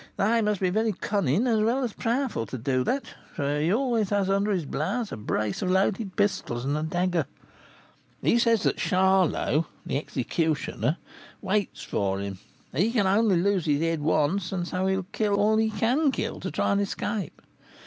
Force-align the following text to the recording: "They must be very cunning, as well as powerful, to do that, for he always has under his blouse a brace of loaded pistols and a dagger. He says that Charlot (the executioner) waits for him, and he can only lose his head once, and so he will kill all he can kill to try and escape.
"They 0.17 0.41
must 0.41 0.59
be 0.59 0.71
very 0.71 0.93
cunning, 0.93 1.45
as 1.45 1.59
well 1.59 1.83
as 1.83 1.93
powerful, 1.93 2.47
to 2.47 2.57
do 2.57 2.83
that, 2.85 3.05
for 3.35 3.59
he 3.59 3.71
always 3.71 4.09
has 4.09 4.31
under 4.31 4.49
his 4.51 4.65
blouse 4.65 5.11
a 5.11 5.15
brace 5.15 5.61
of 5.61 5.69
loaded 5.69 6.15
pistols 6.15 6.65
and 6.65 6.75
a 6.75 6.81
dagger. 6.81 7.27
He 8.23 8.39
says 8.39 8.63
that 8.63 8.77
Charlot 8.77 9.65
(the 9.85 9.97
executioner) 9.99 10.97
waits 11.39 11.83
for 11.83 12.19
him, 12.19 12.39
and 12.73 12.81
he 12.81 12.91
can 12.91 13.05
only 13.05 13.37
lose 13.39 13.65
his 13.65 13.81
head 13.81 14.01
once, 14.01 14.51
and 14.51 14.67
so 14.67 14.87
he 14.87 14.95
will 14.95 15.05
kill 15.11 15.35
all 15.35 15.57
he 15.57 15.69
can 15.69 16.11
kill 16.11 16.39
to 16.39 16.49
try 16.49 16.71
and 16.71 16.81
escape. 16.81 17.39